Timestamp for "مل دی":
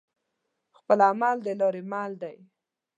1.91-2.37